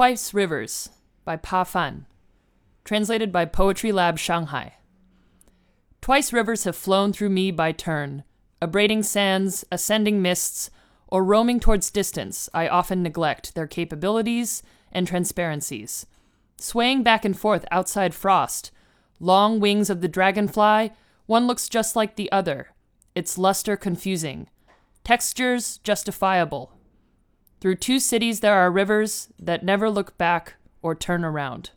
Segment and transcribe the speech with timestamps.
[0.00, 0.88] Twice Rivers
[1.26, 2.06] by Pa Fan.
[2.84, 4.76] Translated by Poetry Lab Shanghai.
[6.00, 8.24] Twice rivers have flown through me by turn,
[8.62, 10.70] abrading sands, ascending mists,
[11.08, 12.48] or roaming towards distance.
[12.54, 16.06] I often neglect their capabilities and transparencies.
[16.56, 18.70] Swaying back and forth outside frost,
[19.18, 20.92] long wings of the dragonfly,
[21.26, 22.68] one looks just like the other,
[23.14, 24.48] its luster confusing,
[25.04, 26.72] textures justifiable.
[27.60, 31.70] Through two cities there are rivers that never look back or turn around.